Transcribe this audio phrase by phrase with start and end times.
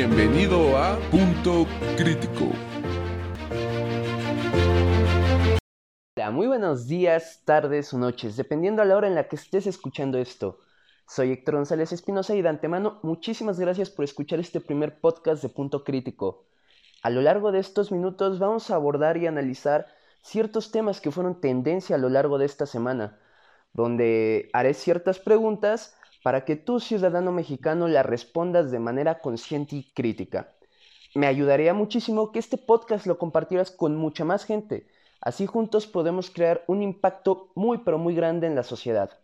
[0.00, 1.66] Bienvenido a Punto
[1.98, 2.48] Crítico.
[6.16, 9.66] Hola, muy buenos días, tardes o noches, dependiendo a la hora en la que estés
[9.66, 10.60] escuchando esto.
[11.06, 15.50] Soy Héctor González Espinosa y de antemano muchísimas gracias por escuchar este primer podcast de
[15.50, 16.46] Punto Crítico.
[17.02, 19.86] A lo largo de estos minutos vamos a abordar y analizar
[20.22, 23.20] ciertos temas que fueron tendencia a lo largo de esta semana,
[23.74, 29.90] donde haré ciertas preguntas para que tú, ciudadano mexicano, las respondas de manera consciente y
[29.92, 30.54] crítica.
[31.14, 34.86] Me ayudaría muchísimo que este podcast lo compartieras con mucha más gente.
[35.20, 39.18] Así juntos podemos crear un impacto muy pero muy grande en la sociedad.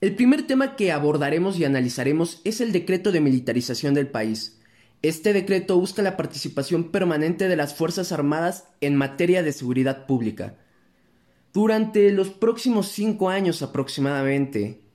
[0.00, 4.60] El primer tema que abordaremos y analizaremos es el decreto de militarización del país.
[5.02, 10.56] Este decreto busca la participación permanente de las Fuerzas Armadas en materia de seguridad pública.
[11.54, 14.85] Durante los próximos cinco años aproximadamente,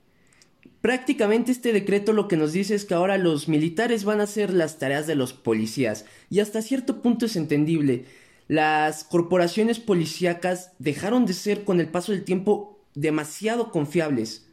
[0.82, 4.52] Prácticamente este decreto lo que nos dice es que ahora los militares van a hacer
[4.52, 8.04] las tareas de los policías y hasta cierto punto es entendible.
[8.48, 14.48] Las corporaciones policíacas dejaron de ser con el paso del tiempo demasiado confiables.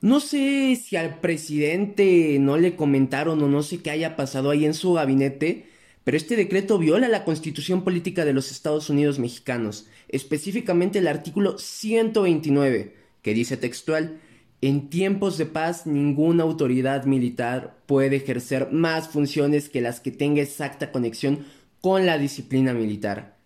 [0.00, 4.64] No sé si al presidente no le comentaron o no sé qué haya pasado ahí
[4.64, 5.66] en su gabinete,
[6.02, 11.58] pero este decreto viola la constitución política de los Estados Unidos mexicanos, específicamente el artículo
[11.58, 14.18] 129, que dice textual,
[14.62, 20.42] en tiempos de paz, ninguna autoridad militar puede ejercer más funciones que las que tenga
[20.42, 21.46] exacta conexión
[21.80, 23.38] con la disciplina militar.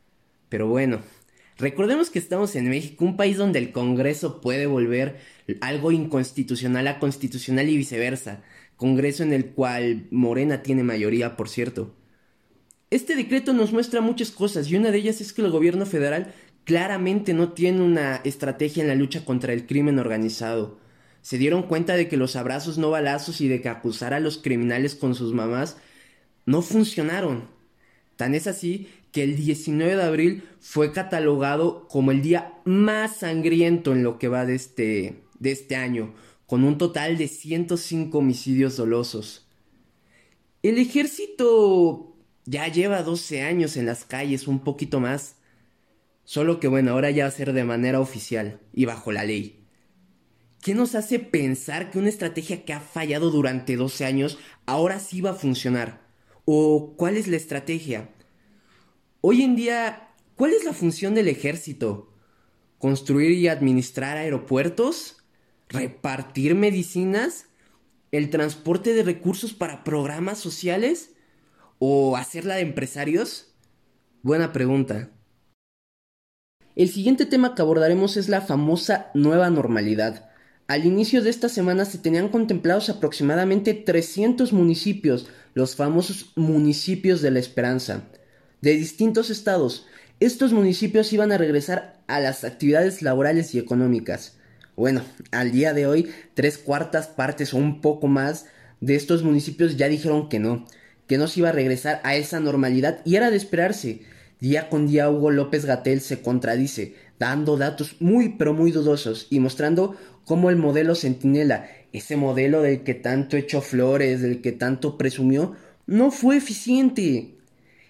[0.49, 1.03] Pero bueno,
[1.57, 5.21] recordemos que estamos en México, un país donde el Congreso puede volver
[5.61, 8.43] algo inconstitucional a constitucional y viceversa.
[8.77, 11.95] Congreso en el cual Morena tiene mayoría, por cierto.
[12.91, 16.35] Este decreto nos muestra muchas cosas y una de ellas es que el gobierno federal
[16.65, 20.83] claramente no tiene una estrategia en la lucha contra el crimen organizado
[21.25, 24.37] se dieron cuenta de que los abrazos no balazos y de que acusar a los
[24.37, 25.79] criminales con sus mamás
[26.45, 27.49] no funcionaron.
[28.17, 33.93] Tan es así que el 19 de abril fue catalogado como el día más sangriento
[33.93, 36.13] en lo que va de este, de este año,
[36.45, 39.49] con un total de 105 homicidios dolosos.
[40.63, 45.37] El ejército ya lleva 12 años en las calles, un poquito más.
[46.25, 49.64] Solo que bueno, ahora ya va a ser de manera oficial y bajo la ley.
[50.65, 55.21] ¿Qué nos hace pensar que una estrategia que ha fallado durante 12 años ahora sí
[55.21, 56.01] va a funcionar?
[56.47, 58.09] ¿O cuál es la estrategia?
[59.21, 62.15] Hoy en día, ¿cuál es la función del ejército?
[62.79, 65.19] ¿Construir y administrar aeropuertos?
[65.69, 67.45] ¿Repartir medicinas?
[68.11, 71.13] ¿El transporte de recursos para programas sociales?
[71.79, 73.55] ¿O hacerla de empresarios?
[74.23, 75.11] Buena pregunta.
[76.75, 80.31] El siguiente tema que abordaremos es la famosa nueva normalidad
[80.67, 87.31] al inicio de esta semana se tenían contemplados aproximadamente 300 municipios, los famosos municipios de
[87.31, 88.05] la esperanza,
[88.63, 89.87] de distintos estados.
[90.21, 94.37] Estos municipios iban a regresar a las actividades laborales y económicas.
[94.77, 98.47] Bueno, al día de hoy, tres cuartas partes o un poco más
[98.81, 100.65] de estos municipios ya dijeron que no,
[101.07, 104.03] que no se iba a regresar a esa normalidad y era de esperarse.
[104.41, 109.41] Día con día Hugo López Gatel se contradice, dando datos muy pero muy dudosos y
[109.41, 114.99] mostrando cómo el modelo Centinela, ese modelo del que tanto echó flores, del que tanto
[114.99, 115.55] presumió,
[115.87, 117.35] no fue eficiente.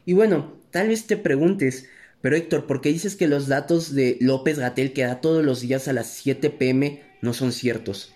[0.05, 1.87] Y bueno, tal vez te preguntes,
[2.21, 5.61] pero Héctor, ¿por qué dices que los datos de López Gatel que da todos los
[5.61, 8.13] días a las 7 pm no son ciertos?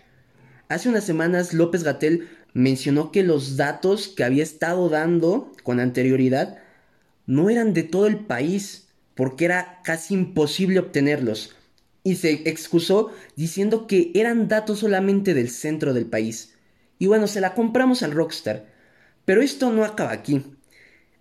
[0.69, 6.59] Hace unas semanas López Gatel mencionó que los datos que había estado dando con anterioridad
[7.27, 11.58] no eran de todo el país, porque era casi imposible obtenerlos
[12.09, 16.55] y se excusó diciendo que eran datos solamente del centro del país.
[16.99, 18.65] Y bueno, se la compramos al Rockstar.
[19.27, 20.43] Pero esto no acaba aquí.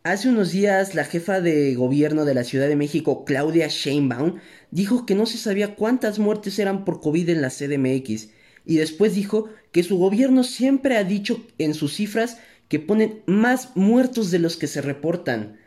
[0.03, 4.35] Hace unos días la jefa de gobierno de la Ciudad de México, Claudia Sheinbaum,
[4.71, 8.29] dijo que no se sabía cuántas muertes eran por COVID en la CDMX
[8.65, 12.37] y después dijo que su gobierno siempre ha dicho en sus cifras
[12.69, 15.57] que ponen más muertos de los que se reportan.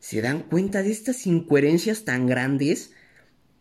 [0.00, 2.90] ¿Se dan cuenta de estas incoherencias tan grandes?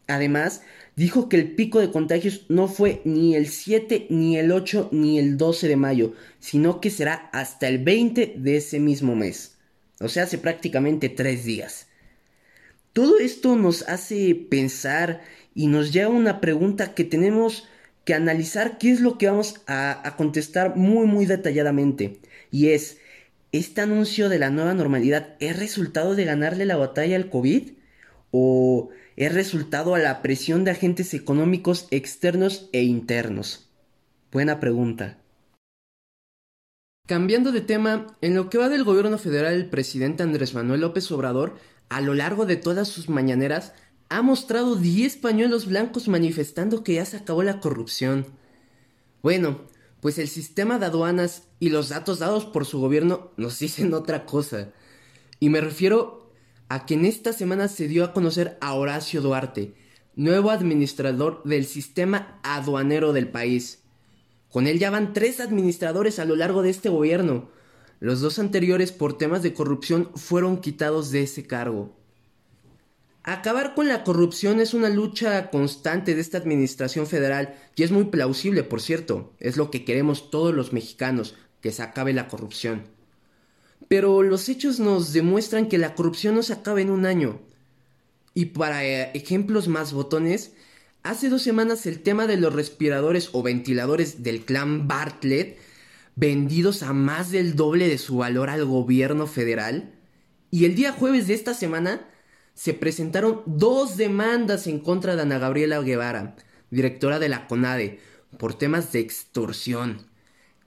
[0.07, 0.61] Además,
[0.95, 5.17] dijo que el pico de contagios no fue ni el 7, ni el 8, ni
[5.19, 9.55] el 12 de mayo, sino que será hasta el 20 de ese mismo mes.
[9.99, 11.87] O sea, hace prácticamente tres días.
[12.91, 15.21] Todo esto nos hace pensar
[15.55, 17.67] y nos lleva a una pregunta que tenemos
[18.05, 22.19] que analizar qué es lo que vamos a, a contestar muy muy detalladamente.
[22.51, 22.97] Y es,
[23.51, 27.71] ¿este anuncio de la nueva normalidad es resultado de ganarle la batalla al COVID?
[28.31, 33.69] ¿O es resultado a la presión de agentes económicos externos e internos?
[34.31, 35.19] Buena pregunta.
[37.05, 41.11] Cambiando de tema, en lo que va del gobierno federal, el presidente Andrés Manuel López
[41.11, 41.57] Obrador,
[41.89, 43.73] a lo largo de todas sus mañaneras,
[44.09, 48.27] ha mostrado 10 pañuelos blancos manifestando que ya se acabó la corrupción.
[49.21, 49.61] Bueno,
[49.99, 54.25] pues el sistema de aduanas y los datos dados por su gobierno nos dicen otra
[54.25, 54.69] cosa.
[55.39, 56.22] Y me refiero
[56.69, 59.75] a que en esta semana se dio a conocer a Horacio Duarte,
[60.15, 63.83] nuevo administrador del sistema aduanero del país.
[64.49, 67.49] Con él ya van tres administradores a lo largo de este gobierno.
[67.99, 71.95] Los dos anteriores por temas de corrupción fueron quitados de ese cargo.
[73.23, 78.05] Acabar con la corrupción es una lucha constante de esta administración federal y es muy
[78.05, 79.33] plausible, por cierto.
[79.39, 82.92] Es lo que queremos todos los mexicanos, que se acabe la corrupción.
[83.87, 87.41] Pero los hechos nos demuestran que la corrupción no se acaba en un año.
[88.33, 90.53] Y para eh, ejemplos más botones,
[91.03, 95.59] hace dos semanas el tema de los respiradores o ventiladores del clan Bartlett,
[96.15, 99.93] vendidos a más del doble de su valor al gobierno federal,
[100.51, 102.07] y el día jueves de esta semana,
[102.53, 106.35] se presentaron dos demandas en contra de Ana Gabriela Guevara,
[106.69, 107.99] directora de la CONADE,
[108.37, 110.12] por temas de extorsión.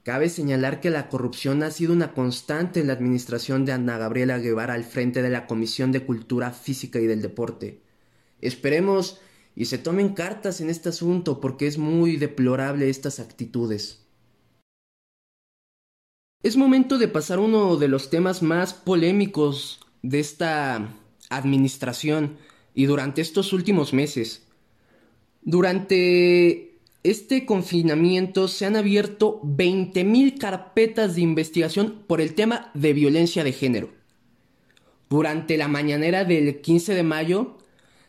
[0.07, 4.39] Cabe señalar que la corrupción ha sido una constante en la administración de Ana Gabriela
[4.39, 7.83] Guevara al frente de la Comisión de Cultura Física y del Deporte.
[8.41, 9.19] Esperemos
[9.57, 14.07] y se tomen cartas en este asunto porque es muy deplorable estas actitudes.
[16.41, 20.89] Es momento de pasar uno de los temas más polémicos de esta
[21.31, 22.37] administración
[22.75, 24.47] y durante estos últimos meses.
[25.43, 26.76] Durante
[27.11, 33.53] este confinamiento se han abierto 20.000 carpetas de investigación por el tema de violencia de
[33.53, 33.91] género.
[35.09, 37.59] Durante la mañanera del 15 de mayo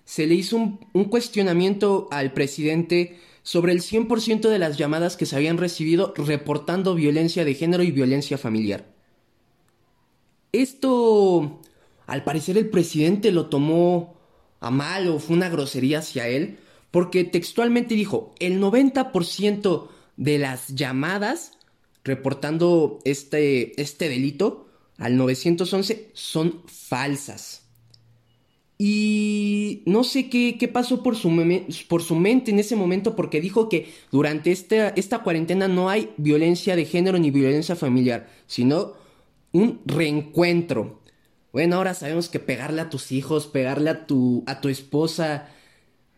[0.03, 5.25] se le hizo un, un cuestionamiento al presidente sobre el 100% de las llamadas que
[5.25, 8.85] se habían recibido reportando violencia de género y violencia familiar.
[10.51, 11.61] Esto
[12.07, 14.15] al parecer el presidente lo tomó
[14.59, 16.57] a mal o fue una grosería hacia él,
[16.92, 19.88] porque textualmente dijo, el 90%
[20.18, 21.57] de las llamadas
[22.04, 24.68] reportando este, este delito
[24.98, 27.63] al 911 son falsas.
[28.80, 31.30] Y no sé qué, qué pasó por su,
[31.88, 36.12] por su, mente en ese momento porque dijo que durante esta, esta cuarentena no hay
[36.18, 38.94] violencia de género ni violencia familiar, sino
[39.51, 41.01] un reencuentro.
[41.51, 45.50] Bueno, ahora sabemos que pegarle a tus hijos, pegarle a tu, a tu esposa,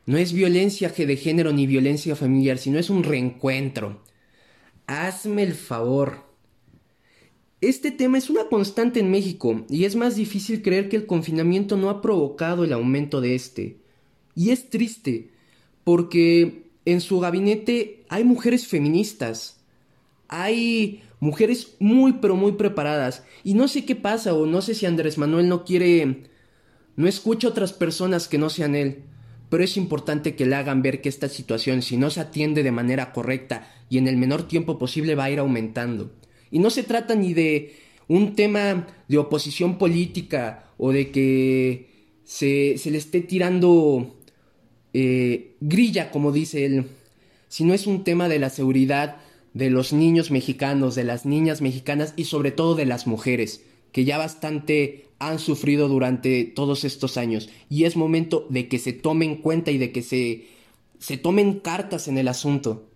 [0.10, 4.02] no es violencia de género ni violencia familiar, sino es un reencuentro.
[4.88, 6.24] Hazme el favor.
[7.62, 11.78] Este tema es una constante en México y es más difícil creer que el confinamiento
[11.78, 13.82] no ha provocado el aumento de este.
[14.34, 15.30] Y es triste,
[15.84, 19.64] porque en su gabinete hay mujeres feministas,
[20.28, 23.24] hay mujeres muy pero muy preparadas.
[23.44, 26.24] Y no sé qué pasa o no sé si Andrés Manuel no quiere...
[26.96, 29.04] no escucha a otras personas que no sean él.
[29.50, 32.72] Pero es importante que le hagan ver que esta situación, si no se atiende de
[32.72, 36.12] manera correcta y en el menor tiempo posible, va a ir aumentando.
[36.52, 37.76] Y no se trata ni de
[38.08, 41.90] un tema de oposición política o de que
[42.24, 44.16] se, se le esté tirando
[44.94, 46.86] eh, grilla, como dice él,
[47.48, 49.18] sino es un tema de la seguridad
[49.54, 54.06] de los niños mexicanos, de las niñas mexicanas y sobre todo de las mujeres, que
[54.06, 57.50] ya bastante han sufrido durante todos estos años.
[57.70, 60.48] Y es momento de que se tomen cuenta y de que se,
[61.00, 62.90] se tomen cartas en el asunto.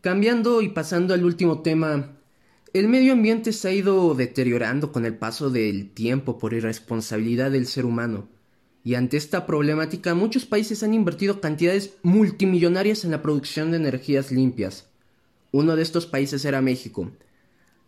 [0.00, 2.18] Cambiando y pasando al último tema,
[2.72, 7.66] el medio ambiente se ha ido deteriorando con el paso del tiempo por irresponsabilidad del
[7.66, 8.28] ser humano.
[8.82, 14.32] Y ante esta problemática, muchos países han invertido cantidades multimillonarias en la producción de energías
[14.32, 14.88] limpias.
[15.52, 17.12] Uno de estos países era México.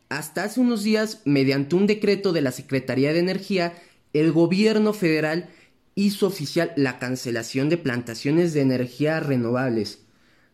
[0.09, 3.75] Hasta hace unos días, mediante un decreto de la Secretaría de Energía,
[4.13, 5.49] el gobierno federal
[5.95, 10.01] hizo oficial la cancelación de plantaciones de energía renovables.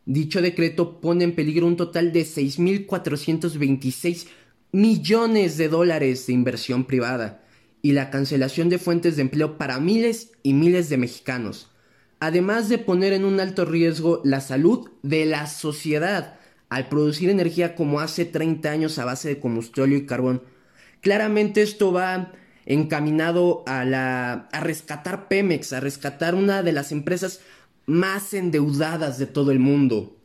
[0.07, 4.28] Dicho decreto pone en peligro un total de 6.426
[4.73, 7.45] millones de dólares de inversión privada
[7.83, 11.71] y la cancelación de fuentes de empleo para miles y miles de mexicanos,
[12.19, 16.39] además de poner en un alto riesgo la salud de la sociedad
[16.71, 20.43] al producir energía como hace 30 años a base de combustible y carbón.
[21.00, 22.33] Claramente esto va
[22.65, 27.41] encaminado a la a rescatar Pemex, a rescatar una de las empresas
[27.87, 30.17] más endeudadas de todo el mundo.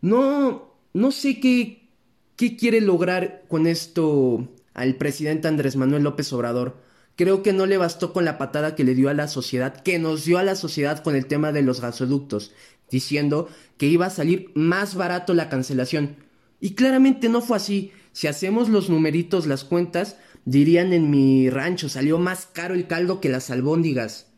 [0.00, 1.88] No no sé qué
[2.36, 6.76] qué quiere lograr con esto al presidente Andrés Manuel López Obrador.
[7.16, 10.00] Creo que no le bastó con la patada que le dio a la sociedad, que
[10.00, 12.52] nos dio a la sociedad con el tema de los gasoductos,
[12.94, 16.16] diciendo que iba a salir más barato la cancelación.
[16.60, 17.90] Y claramente no fue así.
[18.12, 23.20] Si hacemos los numeritos, las cuentas, dirían en mi rancho salió más caro el caldo
[23.20, 24.28] que las albóndigas.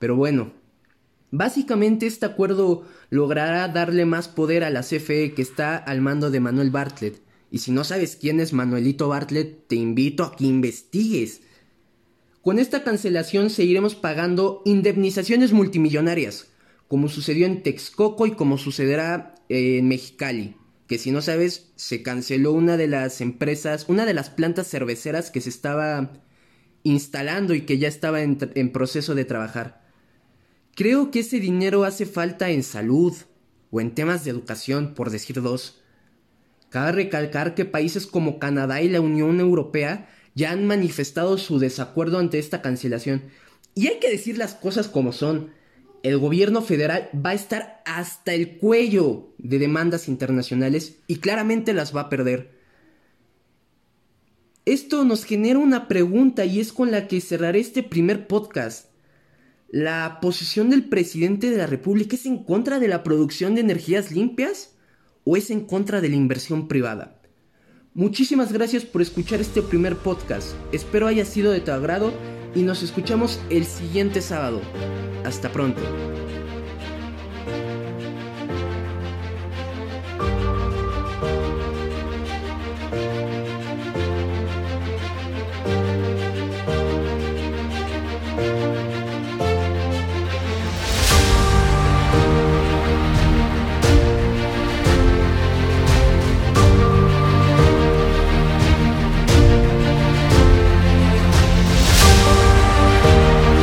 [0.00, 0.52] Pero bueno,
[1.30, 6.40] básicamente este acuerdo logrará darle más poder a la CFE que está al mando de
[6.40, 7.22] Manuel Bartlett.
[7.52, 11.42] Y si no sabes quién es Manuelito Bartlett, te invito a que investigues.
[12.40, 16.48] Con esta cancelación seguiremos pagando indemnizaciones multimillonarias,
[16.92, 20.56] como sucedió en Texcoco y como sucederá en Mexicali,
[20.86, 25.30] que si no sabes, se canceló una de las empresas, una de las plantas cerveceras
[25.30, 26.12] que se estaba
[26.82, 29.88] instalando y que ya estaba en, en proceso de trabajar.
[30.74, 33.14] Creo que ese dinero hace falta en salud
[33.70, 35.80] o en temas de educación, por decir dos.
[36.68, 42.18] Cabe recalcar que países como Canadá y la Unión Europea ya han manifestado su desacuerdo
[42.18, 43.22] ante esta cancelación.
[43.74, 45.61] Y hay que decir las cosas como son.
[46.02, 51.94] El gobierno federal va a estar hasta el cuello de demandas internacionales y claramente las
[51.94, 52.50] va a perder.
[54.64, 58.90] Esto nos genera una pregunta y es con la que cerraré este primer podcast.
[59.68, 64.10] ¿La posición del presidente de la República es en contra de la producción de energías
[64.10, 64.74] limpias
[65.24, 67.20] o es en contra de la inversión privada?
[67.94, 70.54] Muchísimas gracias por escuchar este primer podcast.
[70.72, 72.12] Espero haya sido de tu agrado
[72.54, 74.60] y nos escuchamos el siguiente sábado.
[75.24, 75.80] Hasta pronto.